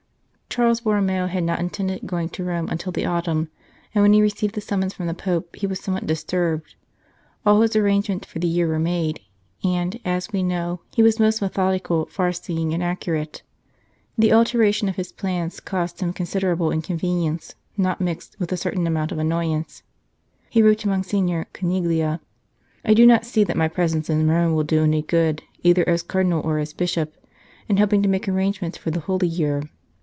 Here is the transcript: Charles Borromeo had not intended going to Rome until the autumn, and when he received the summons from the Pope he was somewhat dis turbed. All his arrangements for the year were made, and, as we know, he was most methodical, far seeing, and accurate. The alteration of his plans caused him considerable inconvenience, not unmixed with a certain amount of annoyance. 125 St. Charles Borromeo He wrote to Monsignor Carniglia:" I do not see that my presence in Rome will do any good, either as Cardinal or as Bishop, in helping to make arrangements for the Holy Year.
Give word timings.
Charles 0.53 0.81
Borromeo 0.81 1.27
had 1.27 1.45
not 1.45 1.61
intended 1.61 2.05
going 2.05 2.27
to 2.27 2.43
Rome 2.43 2.67
until 2.67 2.91
the 2.91 3.05
autumn, 3.05 3.49
and 3.95 4.01
when 4.01 4.11
he 4.11 4.21
received 4.21 4.53
the 4.53 4.59
summons 4.59 4.93
from 4.93 5.07
the 5.07 5.13
Pope 5.13 5.55
he 5.55 5.65
was 5.65 5.79
somewhat 5.79 6.05
dis 6.05 6.25
turbed. 6.25 6.75
All 7.45 7.61
his 7.61 7.73
arrangements 7.73 8.27
for 8.27 8.39
the 8.39 8.49
year 8.49 8.67
were 8.67 8.77
made, 8.77 9.21
and, 9.63 9.97
as 10.03 10.33
we 10.33 10.43
know, 10.43 10.81
he 10.93 11.01
was 11.01 11.21
most 11.21 11.41
methodical, 11.41 12.05
far 12.07 12.33
seeing, 12.33 12.73
and 12.73 12.83
accurate. 12.83 13.43
The 14.17 14.33
alteration 14.33 14.89
of 14.89 14.97
his 14.97 15.13
plans 15.13 15.61
caused 15.61 16.01
him 16.01 16.11
considerable 16.11 16.69
inconvenience, 16.69 17.55
not 17.77 18.01
unmixed 18.01 18.35
with 18.37 18.51
a 18.51 18.57
certain 18.57 18.85
amount 18.85 19.13
of 19.13 19.19
annoyance. 19.19 19.83
125 20.51 21.05
St. 21.05 21.29
Charles 21.29 21.29
Borromeo 21.29 21.29
He 21.29 21.31
wrote 21.31 22.19
to 22.19 22.19
Monsignor 22.19 22.19
Carniglia:" 22.19 22.19
I 22.83 22.93
do 22.93 23.05
not 23.05 23.23
see 23.25 23.45
that 23.45 23.55
my 23.55 23.69
presence 23.69 24.09
in 24.09 24.27
Rome 24.29 24.53
will 24.53 24.65
do 24.65 24.83
any 24.83 25.01
good, 25.01 25.43
either 25.63 25.87
as 25.87 26.03
Cardinal 26.03 26.41
or 26.41 26.59
as 26.59 26.73
Bishop, 26.73 27.15
in 27.69 27.77
helping 27.77 28.03
to 28.03 28.09
make 28.09 28.27
arrangements 28.27 28.77
for 28.77 28.91
the 28.91 28.99
Holy 28.99 29.27
Year. 29.27 29.63